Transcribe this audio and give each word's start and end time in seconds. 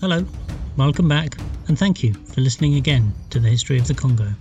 Hello, 0.00 0.24
welcome 0.76 1.08
back, 1.08 1.36
and 1.66 1.76
thank 1.76 2.04
you 2.04 2.14
for 2.14 2.40
listening 2.40 2.76
again 2.76 3.12
to 3.30 3.40
the 3.40 3.48
History 3.48 3.80
of 3.80 3.88
the 3.88 3.94
Congo. 3.94 4.32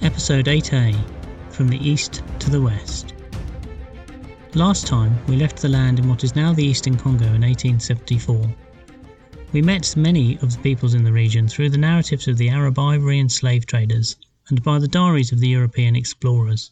Episode 0.00 0.46
8a 0.46 0.96
From 1.50 1.68
the 1.68 1.76
East 1.76 2.22
to 2.38 2.48
the 2.48 2.62
West. 2.62 3.12
Last 4.54 4.86
time 4.86 5.14
we 5.26 5.36
left 5.36 5.60
the 5.60 5.68
land 5.68 5.98
in 5.98 6.08
what 6.08 6.24
is 6.24 6.34
now 6.34 6.54
the 6.54 6.64
Eastern 6.64 6.96
Congo 6.96 7.26
in 7.26 7.42
1874. 7.42 8.54
We 9.52 9.60
met 9.60 9.94
many 9.94 10.38
of 10.38 10.54
the 10.54 10.62
peoples 10.62 10.94
in 10.94 11.04
the 11.04 11.12
region 11.12 11.48
through 11.48 11.68
the 11.68 11.76
narratives 11.76 12.28
of 12.28 12.38
the 12.38 12.48
Arab 12.48 12.78
ivory 12.78 13.18
and 13.18 13.30
slave 13.30 13.66
traders 13.66 14.16
and 14.48 14.62
by 14.62 14.78
the 14.78 14.88
diaries 14.88 15.32
of 15.32 15.40
the 15.40 15.48
European 15.48 15.94
explorers. 15.94 16.70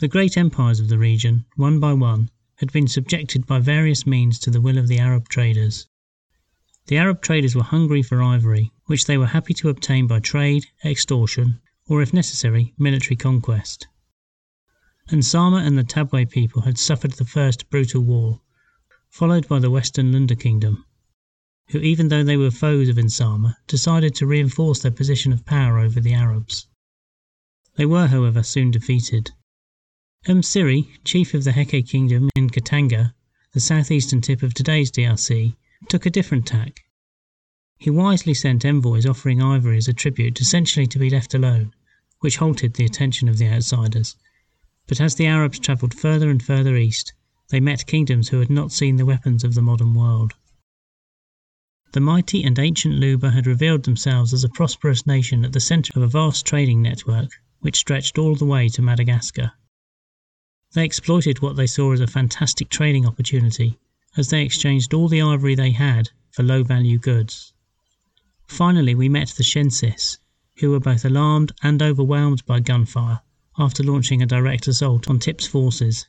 The 0.00 0.08
great 0.08 0.38
empires 0.38 0.80
of 0.80 0.88
the 0.88 0.96
region, 0.96 1.44
one 1.56 1.80
by 1.80 1.92
one, 1.92 2.30
had 2.56 2.72
been 2.72 2.88
subjected 2.88 3.46
by 3.46 3.58
various 3.58 4.06
means 4.06 4.38
to 4.38 4.50
the 4.50 4.60
will 4.60 4.78
of 4.78 4.88
the 4.88 4.98
Arab 4.98 5.28
traders. 5.28 5.86
The 6.86 6.96
Arab 6.96 7.20
traders 7.20 7.54
were 7.54 7.62
hungry 7.62 8.02
for 8.02 8.22
ivory, 8.22 8.72
which 8.86 9.06
they 9.06 9.18
were 9.18 9.26
happy 9.26 9.52
to 9.54 9.68
obtain 9.68 10.06
by 10.06 10.20
trade, 10.20 10.66
extortion, 10.84 11.60
or 11.86 12.00
if 12.00 12.14
necessary, 12.14 12.72
military 12.78 13.16
conquest. 13.16 13.86
Nsama 15.10 15.64
and 15.64 15.76
the 15.76 15.84
Tabwa 15.84 16.24
people 16.28 16.62
had 16.62 16.78
suffered 16.78 17.12
the 17.12 17.24
first 17.24 17.68
brutal 17.70 18.02
war, 18.02 18.40
followed 19.08 19.46
by 19.46 19.58
the 19.58 19.70
Western 19.70 20.10
Lunda 20.10 20.34
kingdom, 20.34 20.84
who, 21.68 21.78
even 21.78 22.08
though 22.08 22.24
they 22.24 22.36
were 22.36 22.50
foes 22.50 22.88
of 22.88 22.96
Nsama, 22.96 23.54
decided 23.66 24.14
to 24.14 24.26
reinforce 24.26 24.80
their 24.80 24.90
position 24.90 25.32
of 25.32 25.44
power 25.44 25.78
over 25.78 26.00
the 26.00 26.14
Arabs. 26.14 26.66
They 27.76 27.86
were, 27.86 28.06
however, 28.06 28.42
soon 28.42 28.70
defeated. 28.70 29.32
Um, 30.28 30.40
Msiri, 30.40 30.88
chief 31.04 31.34
of 31.34 31.44
the 31.44 31.52
Yeke 31.52 31.86
kingdom 31.86 32.30
in 32.34 32.50
Katanga, 32.50 33.14
the 33.52 33.60
southeastern 33.60 34.20
tip 34.20 34.42
of 34.42 34.54
today's 34.54 34.90
DRC, 34.90 35.54
took 35.88 36.04
a 36.04 36.10
different 36.10 36.48
tack. 36.48 36.80
He 37.78 37.90
wisely 37.90 38.34
sent 38.34 38.64
envoys 38.64 39.06
offering 39.06 39.40
ivory 39.40 39.76
as 39.76 39.86
a 39.86 39.92
tribute, 39.92 40.40
essentially 40.40 40.88
to 40.88 40.98
be 40.98 41.10
left 41.10 41.32
alone, 41.32 41.72
which 42.18 42.38
halted 42.38 42.74
the 42.74 42.84
attention 42.84 43.28
of 43.28 43.38
the 43.38 43.46
outsiders. 43.46 44.16
But 44.88 45.00
as 45.00 45.14
the 45.14 45.26
Arabs 45.26 45.60
travelled 45.60 45.94
further 45.94 46.28
and 46.28 46.42
further 46.42 46.76
east, 46.76 47.12
they 47.50 47.60
met 47.60 47.86
kingdoms 47.86 48.30
who 48.30 48.40
had 48.40 48.50
not 48.50 48.72
seen 48.72 48.96
the 48.96 49.06
weapons 49.06 49.44
of 49.44 49.54
the 49.54 49.62
modern 49.62 49.94
world. 49.94 50.32
The 51.92 52.00
mighty 52.00 52.42
and 52.42 52.58
ancient 52.58 52.96
Luba 52.96 53.30
had 53.30 53.46
revealed 53.46 53.84
themselves 53.84 54.34
as 54.34 54.42
a 54.42 54.48
prosperous 54.48 55.06
nation 55.06 55.44
at 55.44 55.52
the 55.52 55.60
centre 55.60 55.92
of 55.94 56.02
a 56.02 56.08
vast 56.08 56.44
trading 56.44 56.82
network 56.82 57.30
which 57.60 57.76
stretched 57.76 58.18
all 58.18 58.34
the 58.34 58.44
way 58.44 58.68
to 58.70 58.82
Madagascar. 58.82 59.52
They 60.76 60.84
exploited 60.84 61.40
what 61.40 61.56
they 61.56 61.66
saw 61.66 61.94
as 61.94 62.00
a 62.00 62.06
fantastic 62.06 62.68
trading 62.68 63.06
opportunity 63.06 63.78
as 64.14 64.28
they 64.28 64.42
exchanged 64.42 64.92
all 64.92 65.08
the 65.08 65.22
ivory 65.22 65.54
they 65.54 65.70
had 65.70 66.10
for 66.30 66.42
low 66.42 66.64
value 66.64 66.98
goods. 66.98 67.54
Finally, 68.46 68.94
we 68.94 69.08
met 69.08 69.28
the 69.28 69.42
Shensis, 69.42 70.18
who 70.56 70.70
were 70.70 70.78
both 70.78 71.06
alarmed 71.06 71.52
and 71.62 71.82
overwhelmed 71.82 72.44
by 72.44 72.60
gunfire 72.60 73.22
after 73.56 73.82
launching 73.82 74.20
a 74.20 74.26
direct 74.26 74.68
assault 74.68 75.08
on 75.08 75.18
Tip's 75.18 75.46
forces. 75.46 76.08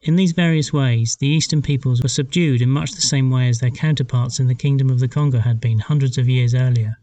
In 0.00 0.16
these 0.16 0.32
various 0.32 0.72
ways, 0.72 1.16
the 1.16 1.28
Eastern 1.28 1.60
peoples 1.60 2.00
were 2.00 2.08
subdued 2.08 2.62
in 2.62 2.70
much 2.70 2.92
the 2.92 3.02
same 3.02 3.28
way 3.28 3.50
as 3.50 3.58
their 3.58 3.70
counterparts 3.70 4.40
in 4.40 4.46
the 4.46 4.54
Kingdom 4.54 4.88
of 4.88 5.00
the 5.00 5.08
Congo 5.08 5.40
had 5.40 5.60
been 5.60 5.80
hundreds 5.80 6.16
of 6.16 6.30
years 6.30 6.54
earlier. 6.54 6.96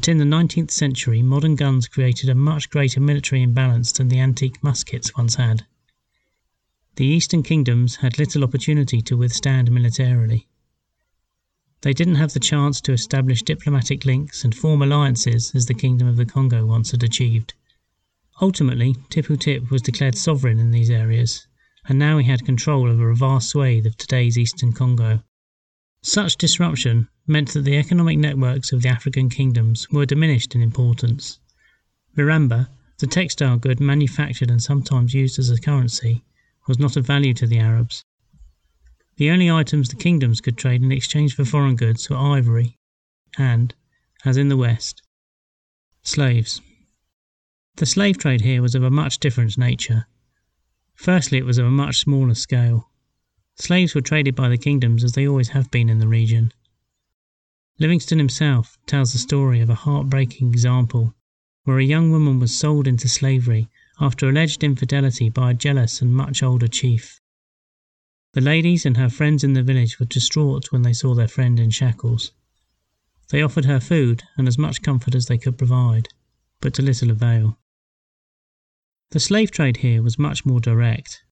But 0.00 0.08
in 0.08 0.16
the 0.16 0.24
19th 0.24 0.70
century, 0.70 1.20
modern 1.20 1.56
guns 1.56 1.86
created 1.86 2.30
a 2.30 2.34
much 2.34 2.70
greater 2.70 3.00
military 3.00 3.42
imbalance 3.42 3.92
than 3.92 4.08
the 4.08 4.18
antique 4.18 4.64
muskets 4.64 5.14
once 5.14 5.34
had. 5.34 5.66
The 6.96 7.04
Eastern 7.04 7.42
kingdoms 7.42 7.96
had 7.96 8.18
little 8.18 8.42
opportunity 8.42 9.02
to 9.02 9.18
withstand 9.18 9.70
militarily. 9.70 10.48
They 11.82 11.92
didn't 11.92 12.14
have 12.14 12.32
the 12.32 12.40
chance 12.40 12.80
to 12.80 12.94
establish 12.94 13.42
diplomatic 13.42 14.06
links 14.06 14.42
and 14.42 14.54
form 14.54 14.80
alliances 14.80 15.54
as 15.54 15.66
the 15.66 15.74
Kingdom 15.74 16.08
of 16.08 16.16
the 16.16 16.24
Congo 16.24 16.64
once 16.64 16.92
had 16.92 17.02
achieved. 17.02 17.52
Ultimately, 18.40 18.94
Tipu 19.10 19.38
Tip 19.38 19.70
was 19.70 19.82
declared 19.82 20.16
sovereign 20.16 20.58
in 20.58 20.70
these 20.70 20.88
areas, 20.88 21.46
and 21.84 21.98
now 21.98 22.16
he 22.16 22.24
had 22.24 22.46
control 22.46 22.88
over 22.88 23.10
a 23.10 23.16
vast 23.16 23.50
swathe 23.50 23.84
of 23.84 23.98
today's 23.98 24.38
Eastern 24.38 24.72
Congo. 24.72 25.22
Such 26.02 26.36
disruption 26.36 27.08
meant 27.26 27.52
that 27.52 27.62
the 27.62 27.76
economic 27.76 28.18
networks 28.18 28.72
of 28.72 28.82
the 28.82 28.88
African 28.88 29.28
kingdoms 29.28 29.90
were 29.90 30.06
diminished 30.06 30.54
in 30.54 30.62
importance. 30.62 31.38
Miramba, 32.16 32.68
the 32.98 33.06
textile 33.06 33.58
good 33.58 33.80
manufactured 33.80 34.50
and 34.50 34.62
sometimes 34.62 35.14
used 35.14 35.38
as 35.38 35.50
a 35.50 35.60
currency, 35.60 36.24
was 36.66 36.78
not 36.78 36.96
of 36.96 37.06
value 37.06 37.34
to 37.34 37.46
the 37.46 37.58
Arabs. 37.58 38.04
The 39.16 39.30
only 39.30 39.50
items 39.50 39.88
the 39.88 39.96
kingdoms 39.96 40.40
could 40.40 40.56
trade 40.56 40.82
in 40.82 40.90
exchange 40.90 41.34
for 41.34 41.44
foreign 41.44 41.76
goods 41.76 42.08
were 42.08 42.16
ivory 42.16 42.78
and, 43.36 43.74
as 44.24 44.36
in 44.36 44.48
the 44.48 44.56
West, 44.56 45.02
slaves. 46.02 46.62
The 47.76 47.86
slave 47.86 48.18
trade 48.18 48.40
here 48.40 48.62
was 48.62 48.74
of 48.74 48.82
a 48.82 48.90
much 48.90 49.18
different 49.18 49.58
nature. 49.58 50.06
Firstly, 50.94 51.38
it 51.38 51.44
was 51.44 51.58
of 51.58 51.66
a 51.66 51.70
much 51.70 52.00
smaller 52.00 52.34
scale. 52.34 52.89
Slaves 53.60 53.94
were 53.94 54.00
traded 54.00 54.34
by 54.34 54.48
the 54.48 54.56
kingdoms 54.56 55.04
as 55.04 55.12
they 55.12 55.28
always 55.28 55.50
have 55.50 55.70
been 55.70 55.90
in 55.90 55.98
the 55.98 56.08
region. 56.08 56.50
Livingstone 57.78 58.18
himself 58.18 58.78
tells 58.86 59.12
the 59.12 59.18
story 59.18 59.60
of 59.60 59.68
a 59.68 59.74
heartbreaking 59.74 60.48
example 60.48 61.14
where 61.64 61.78
a 61.78 61.84
young 61.84 62.10
woman 62.10 62.38
was 62.38 62.56
sold 62.56 62.88
into 62.88 63.06
slavery 63.06 63.68
after 64.00 64.26
alleged 64.26 64.64
infidelity 64.64 65.28
by 65.28 65.50
a 65.50 65.54
jealous 65.54 66.00
and 66.00 66.14
much 66.14 66.42
older 66.42 66.68
chief. 66.68 67.20
The 68.32 68.40
ladies 68.40 68.86
and 68.86 68.96
her 68.96 69.10
friends 69.10 69.44
in 69.44 69.52
the 69.52 69.62
village 69.62 70.00
were 70.00 70.06
distraught 70.06 70.72
when 70.72 70.80
they 70.80 70.94
saw 70.94 71.14
their 71.14 71.28
friend 71.28 71.60
in 71.60 71.68
shackles. 71.68 72.32
They 73.28 73.42
offered 73.42 73.66
her 73.66 73.78
food 73.78 74.22
and 74.38 74.48
as 74.48 74.56
much 74.56 74.80
comfort 74.80 75.14
as 75.14 75.26
they 75.26 75.36
could 75.36 75.58
provide, 75.58 76.08
but 76.62 76.72
to 76.74 76.82
little 76.82 77.10
avail. 77.10 77.58
The 79.10 79.20
slave 79.20 79.50
trade 79.50 79.76
here 79.78 80.02
was 80.02 80.18
much 80.18 80.46
more 80.46 80.60
direct. 80.60 81.22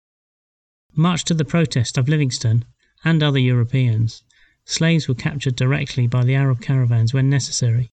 Much 0.98 1.22
to 1.22 1.32
the 1.32 1.44
protest 1.44 1.96
of 1.96 2.08
Livingstone 2.08 2.64
and 3.04 3.22
other 3.22 3.38
Europeans, 3.38 4.24
slaves 4.64 5.06
were 5.06 5.14
captured 5.14 5.54
directly 5.54 6.08
by 6.08 6.24
the 6.24 6.34
Arab 6.34 6.60
caravans 6.60 7.14
when 7.14 7.30
necessary, 7.30 7.92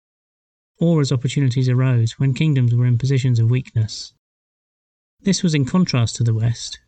or 0.79 1.01
as 1.01 1.11
opportunities 1.11 1.69
arose 1.69 2.13
when 2.13 2.33
kingdoms 2.33 2.73
were 2.73 2.87
in 2.87 2.97
positions 2.97 3.37
of 3.37 3.47
weakness. 3.47 4.11
This 5.21 5.43
was 5.43 5.53
in 5.53 5.65
contrast 5.65 6.15
to 6.15 6.23
the 6.23 6.33
West. 6.33 6.79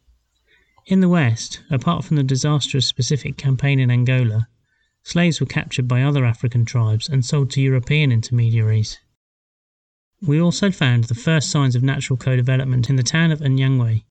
In 0.87 1.01
the 1.01 1.07
West, 1.07 1.61
apart 1.69 2.03
from 2.03 2.17
the 2.17 2.23
disastrous 2.23 2.87
specific 2.87 3.37
campaign 3.37 3.79
in 3.79 3.91
Angola, 3.91 4.47
slaves 5.03 5.39
were 5.39 5.45
captured 5.45 5.87
by 5.87 6.01
other 6.01 6.25
African 6.25 6.65
tribes 6.65 7.07
and 7.07 7.23
sold 7.23 7.51
to 7.51 7.61
European 7.61 8.11
intermediaries. 8.11 8.97
We 10.23 10.41
also 10.41 10.71
found 10.71 11.03
the 11.03 11.13
first 11.13 11.51
signs 11.51 11.75
of 11.75 11.83
natural 11.83 12.17
co 12.17 12.35
development 12.35 12.89
in 12.89 12.95
the 12.95 13.03
town 13.03 13.31
of 13.31 13.41
Nyangwe. 13.41 14.03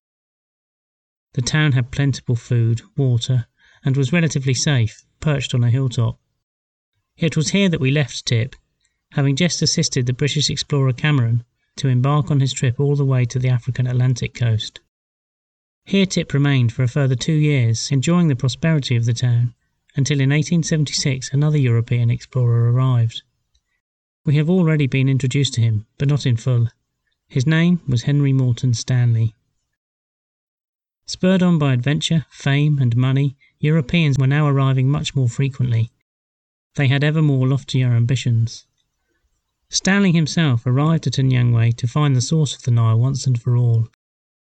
The 1.36 1.42
town 1.42 1.72
had 1.72 1.90
plentiful 1.90 2.34
food, 2.34 2.80
water, 2.96 3.46
and 3.84 3.94
was 3.94 4.10
relatively 4.10 4.54
safe, 4.54 5.04
perched 5.20 5.54
on 5.54 5.62
a 5.62 5.70
hilltop. 5.70 6.18
It 7.18 7.36
was 7.36 7.50
here 7.50 7.68
that 7.68 7.78
we 7.78 7.90
left 7.90 8.24
Tip, 8.24 8.56
having 9.12 9.36
just 9.36 9.60
assisted 9.60 10.06
the 10.06 10.14
British 10.14 10.48
explorer 10.48 10.94
Cameron 10.94 11.44
to 11.76 11.88
embark 11.88 12.30
on 12.30 12.40
his 12.40 12.54
trip 12.54 12.80
all 12.80 12.96
the 12.96 13.04
way 13.04 13.26
to 13.26 13.38
the 13.38 13.50
African 13.50 13.86
Atlantic 13.86 14.32
coast. 14.32 14.80
Here 15.84 16.06
Tip 16.06 16.32
remained 16.32 16.72
for 16.72 16.84
a 16.84 16.88
further 16.88 17.14
two 17.14 17.34
years, 17.34 17.90
enjoying 17.90 18.28
the 18.28 18.34
prosperity 18.34 18.96
of 18.96 19.04
the 19.04 19.12
town, 19.12 19.54
until 19.94 20.20
in 20.20 20.30
1876 20.30 21.34
another 21.34 21.58
European 21.58 22.08
explorer 22.08 22.72
arrived. 22.72 23.22
We 24.24 24.36
have 24.36 24.48
already 24.48 24.86
been 24.86 25.06
introduced 25.06 25.52
to 25.54 25.60
him, 25.60 25.84
but 25.98 26.08
not 26.08 26.24
in 26.24 26.38
full. 26.38 26.68
His 27.28 27.46
name 27.46 27.82
was 27.86 28.04
Henry 28.04 28.32
Morton 28.32 28.72
Stanley. 28.72 29.34
Spurred 31.08 31.42
on 31.42 31.58
by 31.58 31.72
adventure, 31.72 32.26
fame, 32.30 32.78
and 32.78 32.96
money, 32.96 33.36
Europeans 33.60 34.18
were 34.18 34.26
now 34.26 34.48
arriving 34.48 34.90
much 34.90 35.14
more 35.14 35.28
frequently. 35.28 35.90
They 36.74 36.88
had 36.88 37.04
ever 37.04 37.22
more 37.22 37.46
loftier 37.46 37.92
ambitions. 37.92 38.66
Stanley 39.70 40.12
himself 40.12 40.66
arrived 40.66 41.06
at 41.06 41.14
Nyangwe 41.14 41.76
to 41.76 41.86
find 41.86 42.14
the 42.14 42.20
source 42.20 42.54
of 42.54 42.62
the 42.62 42.70
Nile 42.70 42.98
once 42.98 43.26
and 43.26 43.40
for 43.40 43.56
all, 43.56 43.88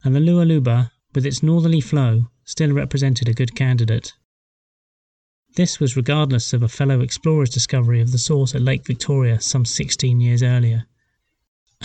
and 0.03 0.15
the 0.15 0.19
Lualaba, 0.19 0.91
with 1.13 1.25
its 1.25 1.43
northerly 1.43 1.81
flow, 1.81 2.29
still 2.45 2.71
represented 2.71 3.27
a 3.27 3.33
good 3.33 3.55
candidate. 3.55 4.13
This 5.55 5.79
was 5.79 5.95
regardless 5.95 6.53
of 6.53 6.63
a 6.63 6.67
fellow 6.67 7.01
explorer's 7.01 7.49
discovery 7.49 7.99
of 7.99 8.11
the 8.11 8.17
source 8.17 8.55
at 8.55 8.61
Lake 8.61 8.85
Victoria 8.85 9.39
some 9.39 9.65
sixteen 9.65 10.21
years 10.21 10.41
earlier. 10.41 10.85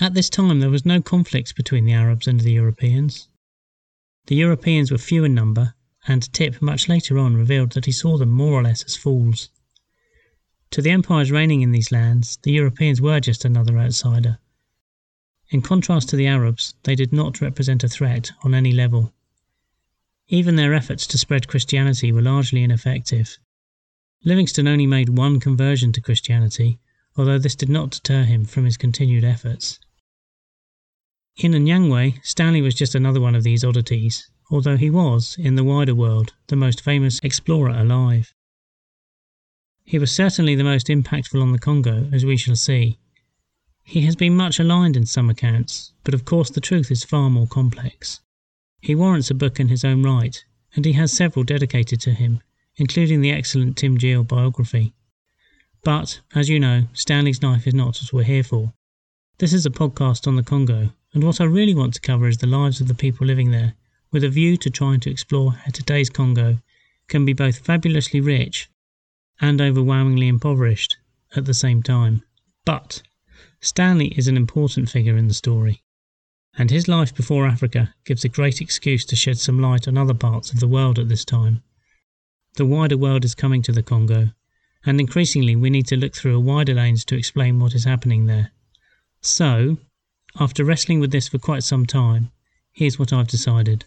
At 0.00 0.14
this 0.14 0.30
time 0.30 0.60
there 0.60 0.70
was 0.70 0.86
no 0.86 1.02
conflict 1.02 1.56
between 1.56 1.84
the 1.84 1.92
Arabs 1.92 2.26
and 2.26 2.40
the 2.40 2.52
Europeans. 2.52 3.28
The 4.28 4.34
Europeans 4.34 4.90
were 4.90 4.98
few 4.98 5.24
in 5.24 5.32
number, 5.32 5.72
and 6.06 6.30
Tip 6.34 6.60
much 6.60 6.86
later 6.86 7.18
on 7.18 7.34
revealed 7.34 7.72
that 7.72 7.86
he 7.86 7.92
saw 7.92 8.18
them 8.18 8.28
more 8.28 8.52
or 8.52 8.62
less 8.62 8.82
as 8.82 8.94
fools. 8.94 9.48
To 10.72 10.82
the 10.82 10.90
empires 10.90 11.30
reigning 11.30 11.62
in 11.62 11.72
these 11.72 11.90
lands, 11.90 12.36
the 12.42 12.52
Europeans 12.52 13.00
were 13.00 13.20
just 13.20 13.46
another 13.46 13.78
outsider. 13.78 14.38
In 15.48 15.62
contrast 15.62 16.10
to 16.10 16.16
the 16.16 16.26
Arabs, 16.26 16.74
they 16.82 16.94
did 16.94 17.10
not 17.10 17.40
represent 17.40 17.82
a 17.82 17.88
threat 17.88 18.32
on 18.42 18.54
any 18.54 18.70
level. 18.70 19.14
Even 20.28 20.56
their 20.56 20.74
efforts 20.74 21.06
to 21.06 21.16
spread 21.16 21.48
Christianity 21.48 22.12
were 22.12 22.20
largely 22.20 22.62
ineffective. 22.62 23.38
Livingstone 24.26 24.68
only 24.68 24.86
made 24.86 25.08
one 25.08 25.40
conversion 25.40 25.90
to 25.92 26.02
Christianity, 26.02 26.78
although 27.16 27.38
this 27.38 27.56
did 27.56 27.70
not 27.70 27.92
deter 27.92 28.24
him 28.24 28.44
from 28.44 28.66
his 28.66 28.76
continued 28.76 29.24
efforts. 29.24 29.80
In 31.38 31.54
a 31.54 31.58
Nyangwe, 31.58 32.18
Stanley 32.24 32.60
was 32.60 32.74
just 32.74 32.96
another 32.96 33.20
one 33.20 33.36
of 33.36 33.44
these 33.44 33.62
oddities, 33.62 34.28
although 34.50 34.76
he 34.76 34.90
was, 34.90 35.36
in 35.38 35.54
the 35.54 35.62
wider 35.62 35.94
world, 35.94 36.32
the 36.48 36.56
most 36.56 36.80
famous 36.80 37.20
explorer 37.22 37.70
alive. 37.70 38.34
He 39.84 40.00
was 40.00 40.10
certainly 40.10 40.56
the 40.56 40.64
most 40.64 40.88
impactful 40.88 41.40
on 41.40 41.52
the 41.52 41.60
Congo, 41.60 42.10
as 42.12 42.26
we 42.26 42.36
shall 42.36 42.56
see. 42.56 42.98
He 43.84 44.00
has 44.00 44.16
been 44.16 44.36
much 44.36 44.58
aligned 44.58 44.96
in 44.96 45.06
some 45.06 45.30
accounts, 45.30 45.92
but 46.02 46.12
of 46.12 46.24
course 46.24 46.50
the 46.50 46.60
truth 46.60 46.90
is 46.90 47.04
far 47.04 47.30
more 47.30 47.46
complex. 47.46 48.20
He 48.80 48.96
warrants 48.96 49.30
a 49.30 49.34
book 49.34 49.60
in 49.60 49.68
his 49.68 49.84
own 49.84 50.02
right, 50.02 50.44
and 50.74 50.84
he 50.84 50.94
has 50.94 51.12
several 51.12 51.44
dedicated 51.44 52.00
to 52.00 52.14
him, 52.14 52.42
including 52.78 53.20
the 53.20 53.30
excellent 53.30 53.76
Tim 53.76 53.96
Jeal 53.96 54.24
biography. 54.24 54.92
But, 55.84 56.20
as 56.34 56.48
you 56.48 56.58
know, 56.58 56.88
Stanley's 56.94 57.44
life 57.44 57.64
is 57.68 57.74
not 57.74 57.96
what 58.02 58.12
we're 58.12 58.24
here 58.24 58.42
for. 58.42 58.72
This 59.38 59.52
is 59.52 59.64
a 59.64 59.70
podcast 59.70 60.26
on 60.26 60.34
the 60.34 60.42
Congo, 60.42 60.90
and 61.14 61.22
what 61.22 61.40
I 61.40 61.44
really 61.44 61.72
want 61.72 61.94
to 61.94 62.00
cover 62.00 62.26
is 62.26 62.38
the 62.38 62.48
lives 62.48 62.80
of 62.80 62.88
the 62.88 62.94
people 62.94 63.24
living 63.24 63.52
there, 63.52 63.74
with 64.10 64.24
a 64.24 64.28
view 64.28 64.56
to 64.56 64.68
trying 64.68 64.98
to 64.98 65.12
explore 65.12 65.52
how 65.52 65.70
today's 65.70 66.10
Congo 66.10 66.58
can 67.06 67.24
be 67.24 67.34
both 67.34 67.58
fabulously 67.58 68.20
rich 68.20 68.68
and 69.40 69.60
overwhelmingly 69.60 70.26
impoverished 70.26 70.96
at 71.36 71.44
the 71.44 71.54
same 71.54 71.84
time. 71.84 72.24
But 72.64 73.02
Stanley 73.60 74.08
is 74.18 74.26
an 74.26 74.36
important 74.36 74.90
figure 74.90 75.16
in 75.16 75.28
the 75.28 75.34
story, 75.34 75.84
and 76.58 76.72
his 76.72 76.88
life 76.88 77.14
before 77.14 77.46
Africa 77.46 77.94
gives 78.04 78.24
a 78.24 78.28
great 78.28 78.60
excuse 78.60 79.04
to 79.04 79.14
shed 79.14 79.38
some 79.38 79.60
light 79.60 79.86
on 79.86 79.96
other 79.96 80.14
parts 80.14 80.52
of 80.52 80.58
the 80.58 80.66
world 80.66 80.98
at 80.98 81.08
this 81.08 81.24
time. 81.24 81.62
The 82.56 82.66
wider 82.66 82.96
world 82.96 83.24
is 83.24 83.36
coming 83.36 83.62
to 83.62 83.72
the 83.72 83.84
Congo, 83.84 84.30
and 84.84 84.98
increasingly 84.98 85.54
we 85.54 85.70
need 85.70 85.86
to 85.86 85.96
look 85.96 86.16
through 86.16 86.34
a 86.34 86.40
wider 86.40 86.74
lens 86.74 87.04
to 87.04 87.16
explain 87.16 87.60
what 87.60 87.76
is 87.76 87.84
happening 87.84 88.26
there. 88.26 88.50
So, 89.20 89.78
after 90.38 90.64
wrestling 90.64 91.00
with 91.00 91.10
this 91.10 91.28
for 91.28 91.38
quite 91.38 91.64
some 91.64 91.86
time, 91.86 92.30
here's 92.72 92.98
what 92.98 93.12
I've 93.12 93.28
decided. 93.28 93.84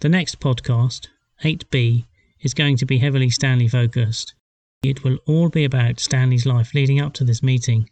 The 0.00 0.08
next 0.08 0.40
podcast, 0.40 1.08
8B, 1.44 2.06
is 2.40 2.54
going 2.54 2.76
to 2.78 2.86
be 2.86 2.98
heavily 2.98 3.30
Stanley 3.30 3.68
focused. 3.68 4.34
It 4.82 5.04
will 5.04 5.18
all 5.26 5.48
be 5.48 5.64
about 5.64 6.00
Stanley's 6.00 6.44
life 6.44 6.74
leading 6.74 7.00
up 7.00 7.12
to 7.14 7.24
this 7.24 7.42
meeting. 7.42 7.88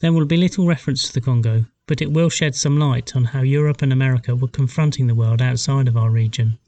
There 0.00 0.12
will 0.12 0.26
be 0.26 0.36
little 0.36 0.66
reference 0.66 1.06
to 1.06 1.14
the 1.14 1.22
Congo, 1.22 1.64
but 1.86 2.02
it 2.02 2.12
will 2.12 2.28
shed 2.28 2.54
some 2.54 2.78
light 2.78 3.16
on 3.16 3.24
how 3.24 3.40
Europe 3.40 3.80
and 3.80 3.92
America 3.92 4.36
were 4.36 4.48
confronting 4.48 5.06
the 5.06 5.14
world 5.14 5.40
outside 5.40 5.88
of 5.88 5.96
our 5.96 6.10
region. 6.10 6.58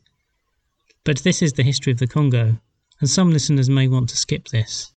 But 1.05 1.19
this 1.19 1.43
is 1.43 1.53
the 1.53 1.63
history 1.63 1.93
of 1.93 1.99
the 1.99 2.07
Congo, 2.07 2.59
and 3.01 3.11
some 3.11 3.31
listeners 3.31 3.69
may 3.69 3.87
want 3.87 4.09
to 4.09 4.17
skip 4.17 4.49
this. 4.49 4.93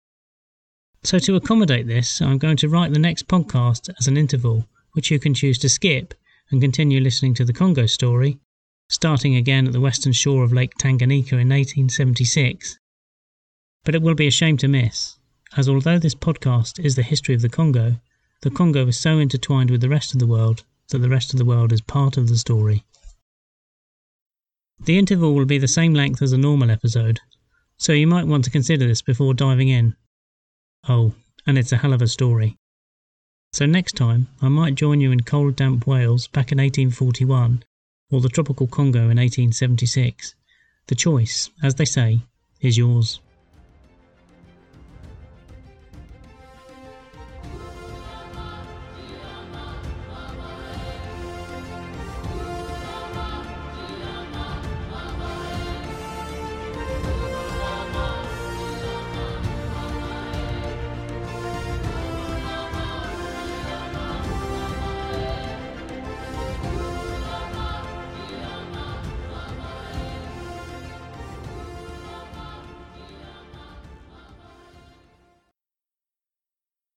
So, 1.03 1.19
to 1.19 1.35
accommodate 1.35 1.87
this, 1.87 2.21
I'm 2.21 2.37
going 2.37 2.57
to 2.57 2.69
write 2.69 2.93
the 2.93 2.99
next 2.99 3.27
podcast 3.27 3.89
as 3.99 4.07
an 4.07 4.17
interval, 4.17 4.67
which 4.93 5.09
you 5.09 5.19
can 5.19 5.33
choose 5.33 5.57
to 5.59 5.69
skip 5.69 6.13
and 6.51 6.61
continue 6.61 6.99
listening 6.99 7.33
to 7.35 7.45
the 7.45 7.53
Congo 7.53 7.85
story 7.85 8.39
starting 8.91 9.37
again 9.37 9.65
at 9.65 9.71
the 9.71 9.79
western 9.79 10.11
shore 10.11 10.43
of 10.43 10.51
Lake 10.51 10.73
Tanganyika 10.77 11.31
in 11.31 11.47
1876. 11.47 12.77
But 13.85 13.95
it 13.95 14.01
will 14.01 14.15
be 14.15 14.27
a 14.27 14.31
shame 14.31 14.57
to 14.57 14.67
miss, 14.67 15.17
as 15.55 15.69
although 15.69 15.97
this 15.97 16.13
podcast 16.13 16.77
is 16.83 16.95
the 16.95 17.01
history 17.01 17.33
of 17.33 17.41
the 17.41 17.47
Congo, 17.47 18.01
the 18.41 18.49
Congo 18.49 18.85
is 18.87 18.99
so 18.99 19.17
intertwined 19.17 19.71
with 19.71 19.79
the 19.79 19.87
rest 19.87 20.13
of 20.13 20.19
the 20.19 20.27
world 20.27 20.65
that 20.89 20.97
the 20.97 21.07
rest 21.07 21.31
of 21.31 21.39
the 21.39 21.45
world 21.45 21.71
is 21.71 21.79
part 21.79 22.17
of 22.17 22.27
the 22.27 22.37
story. 22.37 22.83
The 24.83 24.99
interval 24.99 25.33
will 25.35 25.45
be 25.45 25.57
the 25.57 25.69
same 25.69 25.93
length 25.93 26.21
as 26.21 26.33
a 26.33 26.37
normal 26.37 26.69
episode, 26.69 27.21
so 27.77 27.93
you 27.93 28.07
might 28.07 28.27
want 28.27 28.43
to 28.43 28.51
consider 28.51 28.85
this 28.87 29.01
before 29.01 29.33
diving 29.33 29.69
in. 29.69 29.95
Oh, 30.87 31.13
and 31.45 31.57
it's 31.57 31.71
a 31.71 31.77
hell 31.77 31.93
of 31.93 32.01
a 32.01 32.07
story. 32.07 32.57
So 33.53 33.65
next 33.65 33.95
time, 33.95 34.27
I 34.41 34.47
might 34.47 34.75
join 34.75 35.01
you 35.01 35.11
in 35.11 35.21
cold, 35.21 35.55
damp 35.55 35.85
Wales 35.85 36.27
back 36.27 36.51
in 36.51 36.57
1841 36.57 37.63
or 38.09 38.21
the 38.21 38.29
tropical 38.29 38.67
Congo 38.67 39.09
in 39.09 39.17
1876. 39.17 40.35
The 40.87 40.95
choice, 40.95 41.49
as 41.61 41.75
they 41.75 41.85
say, 41.85 42.21
is 42.61 42.77
yours. 42.77 43.19